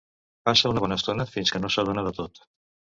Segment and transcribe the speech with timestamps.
[0.49, 2.47] Passa una bona estona fins que no s'adona de tot.